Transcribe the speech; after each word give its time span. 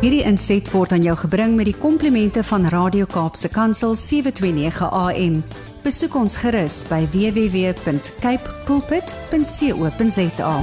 Hierdie 0.00 0.22
inset 0.24 0.64
word 0.72 0.94
aan 0.96 1.02
jou 1.04 1.12
gebring 1.26 1.58
met 1.58 1.66
die 1.68 1.76
komplimente 1.76 2.40
van 2.48 2.62
Radio 2.72 3.04
Kaapse 3.04 3.50
Kansel 3.52 3.92
729 3.92 4.86
AM. 4.96 5.34
Besoek 5.84 6.14
ons 6.16 6.38
gerus 6.40 6.78
by 6.88 7.02
www.cape 7.12 8.54
pulpit.co.za. 8.64 10.54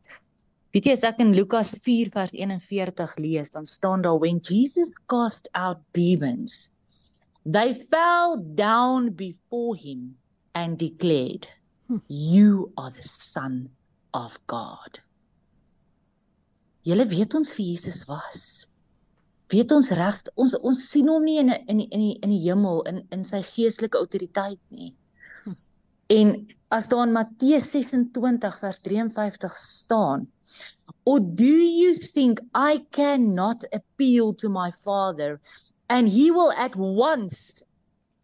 Weet 0.74 0.88
jy 0.88 0.96
as 0.96 1.06
ek 1.06 1.20
in 1.22 1.30
Lukas 1.36 1.76
4 1.86 2.10
vers 2.10 2.32
41 2.34 3.14
lees, 3.22 3.52
dan 3.54 3.66
staan 3.70 4.02
daar 4.02 4.18
when 4.18 4.40
Jesus 4.42 4.90
cast 5.06 5.46
out 5.54 5.78
demons, 5.94 6.72
they 7.46 7.78
fell 7.90 8.40
down 8.58 9.12
before 9.14 9.78
him 9.78 10.16
and 10.54 10.78
declared, 10.78 11.46
hmm. 11.86 12.02
"You 12.08 12.72
are 12.76 12.90
the 12.90 13.06
son 13.06 13.70
of 14.10 14.40
God." 14.50 14.98
Julle 16.84 17.06
weet 17.08 17.32
ons 17.34 17.48
wie 17.56 17.70
Jesus 17.72 18.02
was. 18.04 18.40
Weet 19.48 19.72
ons 19.72 19.88
reg 19.96 20.18
ons 20.40 20.52
ons 20.60 20.80
sien 20.90 21.06
hom 21.08 21.24
nie 21.24 21.38
in 21.40 21.48
in 21.54 21.80
in 21.80 22.02
die 22.02 22.16
in 22.20 22.32
die 22.32 22.42
hemel 22.42 22.82
in 22.90 22.98
in 23.14 23.22
sy 23.24 23.40
geestelike 23.46 23.96
autoriteit 23.96 24.60
nie. 24.68 24.92
En 26.12 26.34
as 26.68 26.88
daar 26.92 27.06
in 27.06 27.14
Matteus 27.14 27.70
26 27.72 28.58
vers 28.60 28.80
53 28.84 29.54
staan, 29.56 30.26
"Or 31.04 31.20
do 31.20 31.54
you 31.80 31.94
think 31.94 32.42
I 32.54 32.84
cannot 32.90 33.64
appeal 33.72 34.34
to 34.34 34.50
my 34.50 34.70
Father 34.70 35.40
and 35.88 36.08
he 36.08 36.30
will 36.30 36.52
at 36.52 36.76
once 36.76 37.64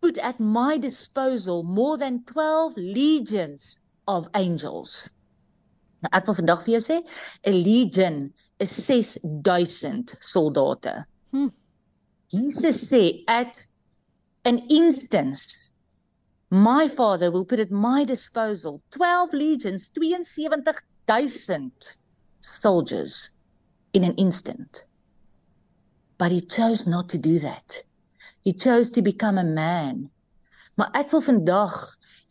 put 0.00 0.18
at 0.18 0.38
my 0.38 0.76
disposal 0.76 1.62
more 1.62 1.96
than 1.96 2.24
12 2.24 2.76
legions 2.76 3.78
of 4.04 4.28
angels?" 4.34 5.08
Nou 6.02 6.12
ek 6.12 6.26
wil 6.26 6.34
vandag 6.34 6.62
vir 6.64 6.72
jou 6.78 6.84
sê, 6.84 6.98
'n 7.44 7.62
legion 7.64 8.32
is 8.60 8.70
6000 8.70 10.14
soldate. 10.20 11.04
Hmm. 11.32 11.48
Jesus 12.30 12.84
sê 12.84 13.24
at 13.26 13.66
an 14.44 14.58
instance 14.68 15.56
my 16.50 16.88
father 16.88 17.30
will 17.30 17.44
put 17.44 17.60
at 17.60 17.70
my 17.70 18.04
disposal 18.04 18.82
12 18.90 19.32
legions 19.32 19.90
72000 19.94 21.72
soldiers 22.40 23.30
in 23.92 24.04
an 24.04 24.14
instant. 24.14 24.84
But 26.18 26.32
he 26.32 26.40
chose 26.40 26.86
not 26.86 27.08
to 27.10 27.18
do 27.18 27.38
that. 27.38 27.84
He 28.42 28.52
chose 28.52 28.90
to 28.90 29.02
become 29.02 29.38
a 29.38 29.44
man. 29.44 30.10
Maar 30.76 30.90
ek 30.94 31.12
wil 31.12 31.22
vandag 31.22 31.74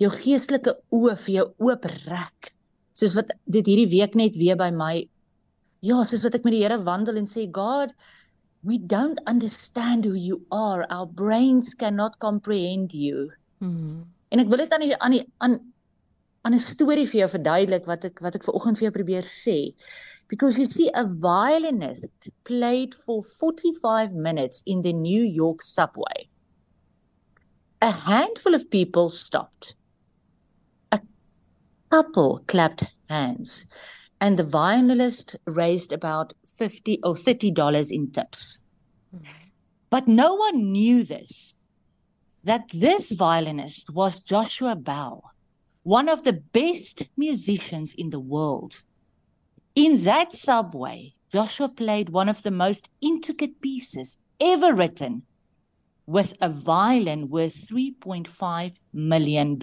jou 0.01 0.09
geestelike 0.13 0.75
oë 0.95 1.15
vir 1.25 1.33
jou 1.35 1.47
oop 1.63 1.85
rek. 2.07 2.53
Soos 2.93 3.15
wat 3.17 3.31
dit 3.45 3.65
hierdie 3.65 3.89
week 3.91 4.15
net 4.19 4.35
weer 4.35 4.57
by 4.59 4.69
my 4.73 5.07
Ja, 5.85 6.03
soos 6.03 6.23
wat 6.25 6.35
ek 6.35 6.43
met 6.43 6.55
die 6.57 6.63
Here 6.65 6.79
wandel 6.83 7.21
en 7.21 7.27
sê 7.29 7.45
God, 7.55 7.93
we 8.67 8.77
don't 8.77 9.19
understand 9.27 10.03
who 10.03 10.13
you 10.13 10.41
are. 10.51 10.83
Our 10.91 11.07
brains 11.07 11.73
cannot 11.73 12.19
comprehend 12.19 12.93
you. 12.93 13.29
Mm. 13.63 14.03
En 14.31 14.43
ek 14.43 14.49
wil 14.51 14.65
dit 14.65 14.73
aan 14.75 14.83
die 14.83 14.95
aan 14.99 15.15
die 15.15 15.23
aan 15.39 15.59
aan 16.43 16.55
'n 16.55 16.59
storie 16.59 17.07
vir 17.07 17.21
jou 17.23 17.29
verduidelik 17.35 17.87
wat 17.87 18.05
ek 18.05 18.19
wat 18.19 18.35
ek 18.35 18.43
ver 18.43 18.55
oggend 18.59 18.79
vir 18.79 18.89
jou 18.89 18.95
probeer 18.99 19.23
sê. 19.23 19.73
Because 20.27 20.59
you 20.59 20.65
see 20.65 20.91
a 20.93 21.07
violinist 21.07 22.29
played 22.43 22.93
for 22.93 23.23
45 23.23 24.11
minutes 24.13 24.61
in 24.65 24.83
the 24.83 24.93
New 24.93 25.23
York 25.23 25.63
subway. 25.63 26.29
A 27.81 27.91
handful 27.91 28.53
of 28.53 28.69
people 28.69 29.09
stopped. 29.09 29.75
A 30.91 30.99
couple 31.89 32.43
clapped 32.45 32.83
hands 33.07 33.63
and 34.21 34.37
the 34.37 34.43
violinist 34.43 35.35
raised 35.45 35.91
about 35.91 36.33
50 36.57 36.99
or 37.03 37.15
30 37.15 37.51
dollars 37.51 37.91
in 37.91 38.11
tips. 38.11 38.59
Mm-hmm. 39.15 39.25
But 39.89 40.07
no 40.07 40.35
one 40.35 40.71
knew 40.71 41.03
this 41.03 41.55
that 42.43 42.69
this 42.73 43.11
violinist 43.11 43.89
was 43.89 44.21
Joshua 44.21 44.75
Bell, 44.75 45.23
one 45.83 46.07
of 46.07 46.23
the 46.23 46.33
best 46.33 47.03
musicians 47.17 47.93
in 47.93 48.11
the 48.11 48.19
world. 48.19 48.75
In 49.75 50.03
that 50.05 50.31
subway, 50.31 51.13
Joshua 51.31 51.69
played 51.69 52.09
one 52.09 52.29
of 52.29 52.41
the 52.43 52.51
most 52.51 52.89
intricate 53.01 53.61
pieces 53.61 54.17
ever 54.39 54.73
written 54.73 55.23
with 56.05 56.33
a 56.41 56.49
violin 56.49 57.29
worth 57.29 57.67
$3.5 57.67 58.73
million. 58.93 59.59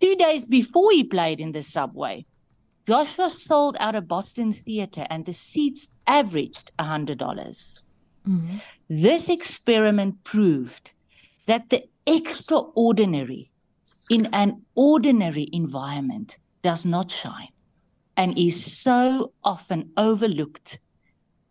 Two 0.00 0.16
days 0.16 0.48
before 0.48 0.90
he 0.90 1.04
played 1.04 1.38
in 1.40 1.52
the 1.52 1.62
subway, 1.62 2.26
Joshua 2.86 3.30
sold 3.36 3.76
out 3.78 3.94
a 3.94 4.00
Boston 4.00 4.52
theater 4.52 5.06
and 5.08 5.24
the 5.24 5.32
seats 5.32 5.88
averaged 6.06 6.72
$100. 6.78 7.16
dollars 7.16 7.82
mm-hmm. 8.28 8.56
This 8.88 9.28
experiment 9.28 10.24
proved 10.24 10.92
that 11.46 11.70
the 11.70 11.84
extraordinary 12.06 13.50
in 14.10 14.26
an 14.32 14.62
ordinary 14.74 15.48
environment 15.52 16.38
does 16.62 16.84
not 16.84 17.10
shine 17.10 17.48
and 18.16 18.36
is 18.36 18.58
so 18.82 19.32
often 19.44 19.90
overlooked 19.96 20.78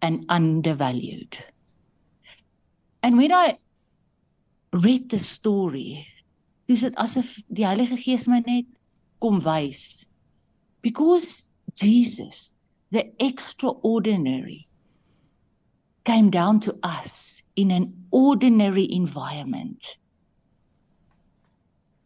and 0.01 0.25
undervalued. 0.29 1.37
And 3.03 3.17
when 3.17 3.31
I 3.31 3.57
read 4.73 5.09
the 5.09 5.19
story, 5.19 6.07
is 6.67 6.81
dit 6.81 6.95
asof 6.95 7.41
die 7.51 7.65
Heilige 7.67 7.97
Gees 7.99 8.27
my 8.27 8.39
net 8.45 8.65
kom 9.19 9.41
wys 9.43 10.05
because 10.81 11.43
Jesus, 11.75 12.53
the 12.91 13.11
extraordinary, 13.19 14.67
came 16.03 16.29
down 16.29 16.59
to 16.61 16.77
us 16.83 17.41
in 17.55 17.71
an 17.71 17.93
ordinary 18.11 18.91
environment. 18.91 19.83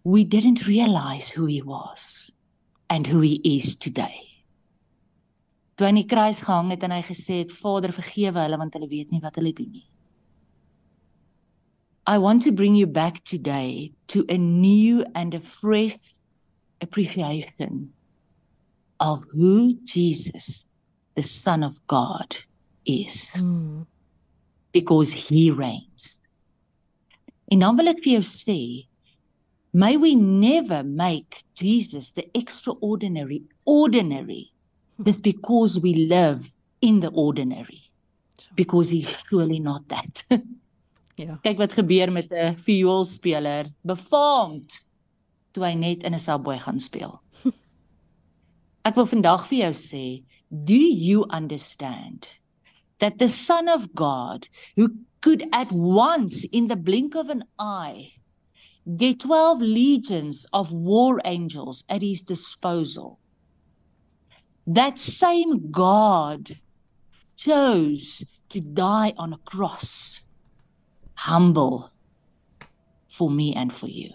We 0.04 0.24
didn't 0.24 0.68
realize 0.68 1.30
who 1.30 1.46
he 1.46 1.62
was 1.62 2.30
and 2.90 3.08
who 3.08 3.22
he 3.22 3.42
is 3.44 3.76
today. 3.76 4.22
Toe 5.76 5.84
hy 5.84 5.92
aan 5.92 5.98
die 6.00 6.08
kruis 6.08 6.40
gehang 6.40 6.70
het 6.72 6.86
en 6.88 6.94
hy 6.96 7.02
gesê 7.04 7.42
het 7.42 7.52
Vader 7.52 7.92
vergewe 7.92 8.40
hulle 8.46 8.60
want 8.62 8.78
hulle 8.78 8.88
weet 8.88 9.12
nie 9.12 9.20
wat 9.24 9.36
hulle 9.36 9.52
doen 9.56 9.74
nie. 9.74 9.88
I 12.08 12.20
want 12.22 12.46
to 12.46 12.54
bring 12.54 12.78
you 12.78 12.88
back 12.88 13.24
today 13.26 13.92
to 14.14 14.24
a 14.30 14.38
new 14.38 15.04
and 15.16 15.34
a 15.34 15.42
fresh 15.42 16.16
appreciation 16.80 17.95
of 19.00 19.24
who 19.32 19.74
Jesus, 19.86 20.68
the 21.16 21.24
Son 21.24 21.64
of 21.64 21.86
God, 21.88 22.36
is. 22.86 23.30
Mm. 23.34 23.86
Because 24.72 25.14
he 25.14 25.52
reigns. 25.52 26.16
En 27.48 27.60
dan 27.60 27.78
wil 27.78 27.92
ek 27.94 28.02
vir 28.04 28.18
jou 28.18 28.26
sê, 28.26 28.60
may 29.72 29.96
we 29.98 30.16
never 30.16 30.84
make 30.84 31.44
Jesus 31.56 32.12
the 32.12 32.26
extraordinary 32.34 33.44
ordinary 33.66 34.52
just 35.04 35.22
because 35.22 35.80
we 35.80 36.08
live 36.10 36.52
in 36.82 37.00
the 37.00 37.10
ordinary. 37.10 37.82
Because 38.56 38.90
he's 38.90 39.08
surely 39.30 39.60
not 39.60 39.88
that. 39.90 40.24
Ja. 41.16 41.38
Kyk 41.40 41.62
wat 41.64 41.72
gebeur 41.72 42.12
met 42.12 42.32
'n 42.32 42.58
vioolspeler, 42.60 43.70
befaamd 43.88 44.82
toe 45.56 45.64
hy 45.64 45.74
net 45.74 46.04
in 46.04 46.14
'n 46.14 46.20
subway 46.20 46.60
gaan 46.60 46.80
speel. 46.80 47.22
Ek 48.86 48.96
wil 48.96 49.08
vandag 49.10 49.48
vir 49.50 49.66
jou 49.66 49.74
sê, 49.82 50.06
do 50.52 50.78
you 50.78 51.26
understand 51.30 52.30
that 53.00 53.18
the 53.18 53.28
son 53.28 53.68
of 53.68 53.94
God 53.96 54.48
who 54.76 54.90
could 55.22 55.48
at 55.52 55.72
once 55.72 56.46
in 56.52 56.68
the 56.68 56.76
blink 56.76 57.16
of 57.16 57.30
an 57.30 57.44
eye 57.58 58.12
get 58.98 59.20
12 59.20 59.60
legions 59.62 60.46
of 60.54 60.72
war 60.72 61.20
angels 61.26 61.84
at 61.90 62.04
his 62.04 62.22
disposal. 62.22 63.20
That 64.68 65.00
same 65.00 65.72
God 65.72 66.60
chose 67.36 68.24
to 68.50 68.62
die 68.62 69.14
on 69.18 69.34
a 69.34 69.40
cross 69.40 70.24
humble 71.16 71.92
for 73.08 73.30
me 73.32 73.56
and 73.56 73.74
for 73.74 73.88
you. 73.88 74.12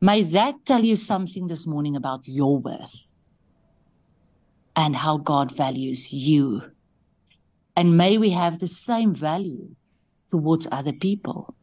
May 0.00 0.22
that 0.22 0.64
tell 0.64 0.84
you 0.84 0.96
something 0.96 1.48
this 1.48 1.66
morning 1.66 1.96
about 1.96 2.28
your 2.28 2.58
worth 2.58 3.09
and 4.80 4.96
how 4.96 5.18
God 5.18 5.54
values 5.54 6.10
you. 6.10 6.62
And 7.76 7.98
may 7.98 8.16
we 8.16 8.30
have 8.30 8.58
the 8.58 8.66
same 8.66 9.14
value 9.14 9.76
towards 10.30 10.66
other 10.72 10.94
people. 10.94 11.54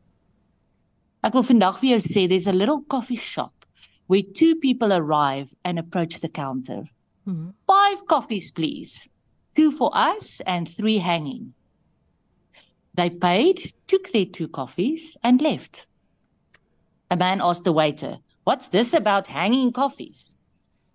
Ek 1.25 1.33
wil 1.33 1.45
vandag 1.47 1.79
vir 1.81 1.95
jou 1.95 2.03
sê 2.03 2.25
there's 2.29 2.45
a 2.51 2.53
little 2.53 2.83
coffee 2.93 3.17
shop 3.17 3.65
where 4.05 4.21
two 4.21 4.53
people 4.65 4.93
arrive 4.93 5.49
and 5.65 5.79
approach 5.79 6.19
the 6.21 6.29
counter. 6.29 6.83
Mm-hmm. 7.27 7.49
Five 7.65 8.05
coffees 8.05 8.51
please. 8.51 9.09
Two 9.55 9.71
for 9.71 9.89
us 9.97 10.39
and 10.45 10.69
three 10.69 10.99
hanging. 10.99 11.53
They 12.93 13.09
paid, 13.09 13.73
took 13.87 14.11
their 14.11 14.25
two 14.25 14.47
coffees, 14.47 15.17
and 15.23 15.41
left. 15.41 15.87
A 17.09 17.17
man 17.17 17.41
asked 17.41 17.63
the 17.63 17.73
waiter, 17.73 18.19
What's 18.43 18.69
this 18.69 18.93
about 18.93 19.25
hanging 19.25 19.73
coffees? 19.73 20.35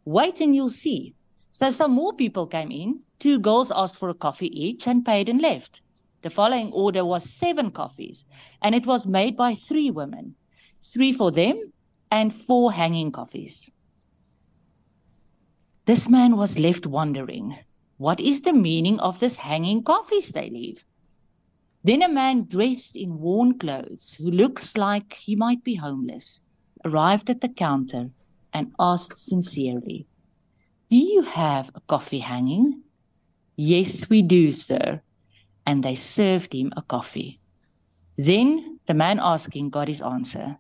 Wait 0.05 0.41
and 0.41 0.55
you'll 0.55 0.71
see. 0.71 1.15
So 1.53 1.71
some 1.71 1.93
more 1.93 2.13
people 2.15 2.47
came 2.47 2.71
in. 2.71 3.01
Two 3.19 3.39
girls 3.39 3.71
asked 3.71 3.97
for 3.97 4.09
a 4.09 4.15
coffee 4.15 4.49
each 4.49 4.87
and 4.87 5.05
paid 5.05 5.29
and 5.29 5.41
left. 5.41 5.83
The 6.23 6.31
following 6.31 6.73
order 6.73 7.05
was 7.05 7.29
seven 7.29 7.71
coffees, 7.71 8.25
and 8.61 8.75
it 8.75 8.87
was 8.87 9.07
made 9.07 9.37
by 9.37 9.55
three 9.55 9.91
women 9.91 10.35
three 10.83 11.13
for 11.13 11.31
them 11.31 11.73
and 12.11 12.35
four 12.35 12.73
hanging 12.73 13.13
coffees. 13.13 13.71
This 15.87 16.09
man 16.09 16.37
was 16.37 16.59
left 16.59 16.87
wondering 16.87 17.59
what 17.97 18.21
is 18.21 18.43
the 18.43 18.53
meaning 18.53 18.99
of 19.01 19.21
this 19.21 19.37
hanging 19.37 19.83
coffees 19.83 20.31
they 20.31 20.51
leave? 20.51 20.85
Then 21.85 22.03
a 22.03 22.09
man 22.09 22.45
dressed 22.45 22.97
in 22.97 23.21
worn 23.21 23.59
clothes, 23.59 24.15
who 24.19 24.31
looks 24.31 24.77
like 24.77 25.15
he 25.15 25.37
might 25.37 25.65
be 25.65 25.77
homeless, 25.77 26.41
arrived 26.85 27.31
at 27.31 27.41
the 27.41 27.49
counter 27.49 28.11
and 28.53 28.73
asked 28.79 29.19
sincerely, 29.19 30.07
Do 30.93 30.99
you 30.99 31.23
have 31.23 31.71
a 31.75 31.81
coffee 31.81 32.19
hanging? 32.19 32.83
Yes, 33.57 34.11
we 34.11 34.21
do, 34.21 34.53
sir. 34.53 35.01
And 35.65 35.83
they 35.83 35.95
served 35.95 36.53
him 36.53 36.71
a 36.77 36.83
coffee. 36.83 37.41
Then 38.19 38.79
the 38.85 38.93
man 38.93 39.19
asking 39.19 39.71
got 39.71 39.89
his 39.89 40.03
answer. 40.03 40.59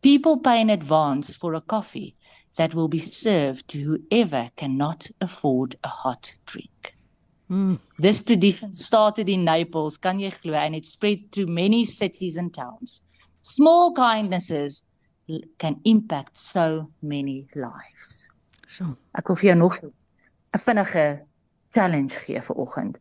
People 0.00 0.38
pay 0.38 0.62
in 0.62 0.70
advance 0.70 1.36
for 1.36 1.52
a 1.52 1.60
coffee 1.60 2.16
that 2.56 2.72
will 2.72 2.88
be 2.88 2.98
served 2.98 3.68
to 3.68 3.78
whoever 4.10 4.48
cannot 4.56 5.08
afford 5.20 5.76
a 5.84 5.88
hot 5.88 6.34
drink. 6.46 6.94
Mm. 7.50 7.78
This 7.98 8.22
tradition 8.22 8.72
started 8.72 9.28
in 9.28 9.44
Naples, 9.44 9.98
kan 9.98 10.18
jy 10.18 10.32
glo, 10.42 10.54
and 10.54 10.74
it 10.74 10.86
spread 10.86 11.30
through 11.30 11.48
many 11.48 11.84
cities 11.84 12.38
and 12.38 12.54
towns. 12.54 13.02
Small 13.42 13.92
kindnesses 13.92 14.80
can 15.58 15.78
impact 15.84 16.38
so 16.38 16.90
many 17.02 17.48
lives. 17.54 18.31
So, 18.72 18.96
ek 19.18 19.28
wil 19.28 19.36
vir 19.36 19.48
jou 19.50 19.56
nog 19.60 19.74
'n 19.84 20.60
vinnige 20.66 21.04
challenge 21.74 22.14
gee 22.24 22.40
vir 22.40 22.56
oggend. 22.56 22.98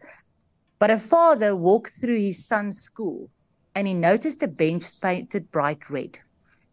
But 0.79 0.91
a 0.91 0.97
father 0.97 1.55
walked 1.55 1.93
through 2.01 2.19
his 2.19 2.45
son's 2.45 2.81
school 2.81 3.29
and 3.75 3.87
he 3.87 3.93
noticed 3.93 4.43
a 4.43 4.47
bench 4.47 4.83
painted 5.01 5.49
bright 5.51 5.89
red. 5.89 6.19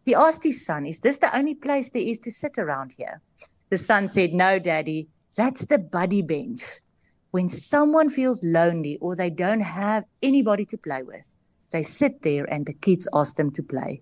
He 0.05 0.15
asked 0.15 0.43
his 0.43 0.65
son, 0.65 0.85
"Is 0.85 0.99
this 1.01 1.17
the 1.19 1.35
only 1.37 1.55
place 1.55 1.91
there 1.91 2.09
is 2.11 2.19
to 2.19 2.31
sit 2.31 2.57
around 2.57 2.93
here?" 2.97 3.21
The 3.69 3.77
son 3.77 4.07
said, 4.07 4.33
"No, 4.33 4.59
daddy, 4.59 5.07
that's 5.35 5.65
the 5.65 5.77
buddy 5.77 6.21
bench." 6.21 6.61
when 7.31 7.47
someone 7.47 8.09
feels 8.09 8.43
lonely 8.43 8.97
or 9.01 9.15
they 9.15 9.29
don't 9.29 9.61
have 9.61 10.03
anybody 10.21 10.65
to 10.65 10.77
play 10.77 11.03
with, 11.03 11.33
they 11.71 11.83
sit 11.83 12.21
there 12.21 12.45
and 12.45 12.65
the 12.65 12.73
kids 12.73 13.07
ask 13.13 13.35
them 13.35 13.51
to 13.51 13.63
play. 13.63 14.01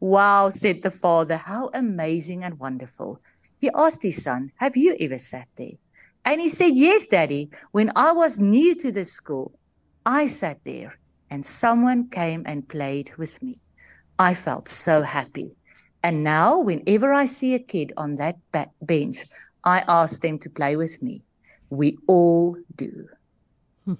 Wow, 0.00 0.50
said 0.50 0.82
the 0.82 0.90
father, 0.90 1.38
how 1.38 1.70
amazing 1.72 2.44
and 2.44 2.58
wonderful. 2.58 3.20
He 3.58 3.70
asked 3.74 4.02
his 4.02 4.22
son, 4.22 4.52
Have 4.56 4.76
you 4.76 4.96
ever 4.98 5.18
sat 5.18 5.48
there? 5.56 5.78
And 6.24 6.40
he 6.40 6.48
said, 6.48 6.72
Yes, 6.74 7.06
daddy. 7.06 7.50
When 7.72 7.92
I 7.96 8.12
was 8.12 8.38
new 8.38 8.74
to 8.76 8.92
the 8.92 9.04
school, 9.04 9.58
I 10.04 10.26
sat 10.26 10.58
there 10.64 10.98
and 11.30 11.44
someone 11.44 12.08
came 12.08 12.42
and 12.46 12.68
played 12.68 13.16
with 13.16 13.42
me. 13.42 13.60
I 14.18 14.34
felt 14.34 14.68
so 14.68 15.02
happy. 15.02 15.52
And 16.02 16.22
now, 16.22 16.58
whenever 16.58 17.12
I 17.12 17.26
see 17.26 17.54
a 17.54 17.58
kid 17.58 17.92
on 17.96 18.16
that 18.16 18.36
bench, 18.80 19.18
I 19.64 19.82
ask 19.88 20.20
them 20.20 20.38
to 20.40 20.50
play 20.50 20.76
with 20.76 21.02
me. 21.02 21.24
We 21.70 21.98
all 22.06 22.56
do. 22.76 23.08
Hmm. 23.84 23.94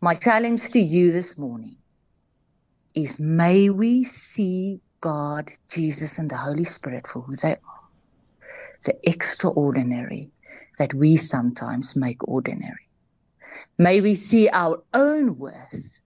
My 0.00 0.14
challenge 0.14 0.70
to 0.70 0.78
you 0.78 1.10
this 1.10 1.36
morning 1.36 1.78
is 2.94 3.18
may 3.18 3.70
we 3.70 4.04
see 4.04 4.80
God, 5.00 5.50
Jesus, 5.68 6.18
and 6.18 6.30
the 6.30 6.36
Holy 6.36 6.64
Spirit 6.64 7.06
for 7.06 7.22
who 7.22 7.34
they 7.34 7.52
are. 7.52 7.75
The 8.84 8.96
extraordinary 9.08 10.30
that 10.78 10.94
we 10.94 11.16
sometimes 11.16 11.96
make 11.96 12.26
ordinary. 12.28 12.88
May 13.78 14.00
we 14.00 14.14
see 14.14 14.48
our 14.48 14.82
own 14.92 15.38
worth 15.38 16.00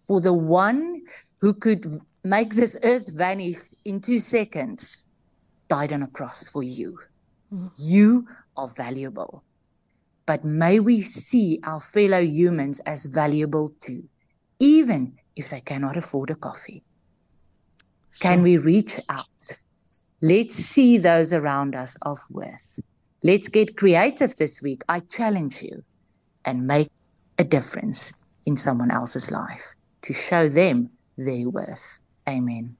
for 0.00 0.20
the 0.20 0.32
one 0.32 1.02
who 1.40 1.54
could 1.54 2.00
make 2.24 2.54
this 2.54 2.76
earth 2.82 3.08
vanish 3.08 3.56
in 3.84 4.00
two 4.00 4.18
seconds 4.18 5.04
died 5.68 5.92
on 5.92 6.02
a 6.02 6.08
cross 6.08 6.48
for 6.48 6.62
you. 6.62 6.98
Mm. 7.52 7.70
You 7.76 8.26
are 8.56 8.68
valuable 8.68 9.44
but 10.26 10.44
may 10.44 10.80
we 10.80 11.00
see 11.00 11.60
our 11.62 11.80
fellow 11.80 12.20
humans 12.20 12.80
as 12.80 13.04
valuable 13.04 13.72
too, 13.80 14.02
even 14.58 15.14
if 15.36 15.50
they 15.50 15.60
cannot 15.60 15.96
afford 15.96 16.30
a 16.30 16.34
coffee. 16.34 16.82
Sure. 18.12 18.20
Can 18.20 18.42
we 18.42 18.58
reach 18.58 19.00
out? 19.08 19.26
Let's 20.22 20.54
see 20.54 20.96
those 20.96 21.32
around 21.32 21.74
us 21.74 21.96
of 22.02 22.18
worth. 22.30 22.80
Let's 23.22 23.48
get 23.48 23.76
creative 23.76 24.36
this 24.36 24.62
week. 24.62 24.82
I 24.88 25.00
challenge 25.00 25.62
you 25.62 25.82
and 26.44 26.66
make 26.66 26.88
a 27.38 27.44
difference 27.44 28.12
in 28.46 28.56
someone 28.56 28.90
else's 28.90 29.30
life 29.30 29.74
to 30.02 30.14
show 30.14 30.48
them 30.48 30.90
their 31.18 31.50
worth. 31.50 31.98
Amen. 32.28 32.76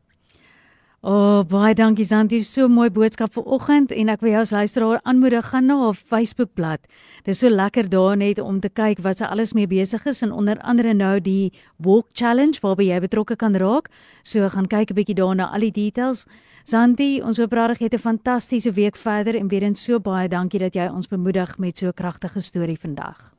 O, 1.06 1.12
oh, 1.12 1.42
baie 1.46 1.74
dankie 1.76 2.06
Santi, 2.08 2.40
so 2.42 2.66
mooi 2.72 2.88
boodskap 2.90 3.30
vir 3.36 3.44
oggend 3.54 3.92
en 3.94 4.08
ek 4.10 4.24
wil 4.24 4.32
jou 4.32 4.40
as 4.42 4.52
luisteraar 4.54 5.02
aanmoedig 5.06 5.44
gaan 5.52 5.68
na 5.70 5.76
haar 5.78 5.94
Facebookblad. 5.94 6.88
Dit 7.22 7.36
is 7.36 7.42
so 7.44 7.52
lekker 7.52 7.86
daar 7.92 8.16
net 8.18 8.40
om 8.42 8.58
te 8.64 8.72
kyk 8.72 9.04
wat 9.04 9.20
sy 9.20 9.28
alles 9.28 9.52
mee 9.54 9.68
besig 9.70 10.02
is 10.10 10.24
en 10.26 10.32
onder 10.32 10.58
andere 10.66 10.96
nou 10.96 11.20
die 11.22 11.52
Walk 11.84 12.08
Challenge 12.16 12.58
waarby 12.64 12.88
jy 12.88 12.98
betrokke 13.04 13.36
kan 13.38 13.54
raak. 13.54 13.86
So 14.24 14.48
gaan 14.48 14.66
kyk 14.66 14.90
'n 14.90 14.98
bietjie 14.98 15.20
daarna 15.20 15.52
al 15.52 15.68
die 15.68 15.70
details. 15.70 16.26
Santi, 16.66 17.20
ons 17.22 17.38
hoop 17.38 17.52
regtig 17.54 17.78
jy 17.78 17.84
het 17.86 17.94
'n 17.94 18.02
fantastiese 18.02 18.72
week 18.72 18.96
verder 18.96 19.36
en 19.36 19.48
weer 19.48 19.62
eens 19.62 19.84
so 19.84 20.00
baie 20.00 20.28
dankie 20.28 20.58
dat 20.58 20.74
jy 20.74 20.88
ons 20.88 21.06
bemoedig 21.06 21.58
met 21.58 21.78
so 21.78 21.86
'n 21.86 21.94
kragtige 21.94 22.40
storie 22.40 22.78
vandag. 22.78 23.32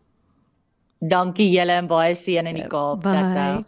Dankie 0.99 1.49
julle 1.49 1.71
en 1.71 1.87
baie 1.87 2.15
seën 2.15 2.45
in 2.47 2.55
die 2.55 2.67
Kaap. 2.67 3.03
Bye. 3.03 3.63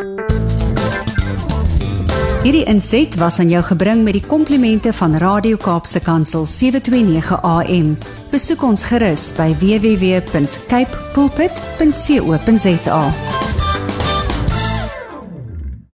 Hierdie 2.44 2.66
inset 2.66 3.16
was 3.16 3.40
aan 3.40 3.50
jou 3.50 3.64
gebring 3.64 4.04
met 4.04 4.14
die 4.14 4.26
komplimente 4.26 4.94
van 4.94 5.16
Radio 5.16 5.58
Kaapse 5.58 6.00
Kansel 6.00 6.46
729 6.46 7.42
AM. 7.42 7.98
Besoek 8.32 8.64
ons 8.64 8.86
gerus 8.86 9.36
by 9.36 9.54
www.cape 9.60 10.98
pulpit.co.za. 11.14 13.02